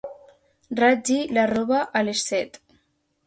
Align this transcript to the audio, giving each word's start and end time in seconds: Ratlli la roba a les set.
Ratlli 0.79 1.17
la 1.37 1.43
roba 1.53 1.81
a 2.01 2.05
les 2.07 2.25
set. 2.31 2.59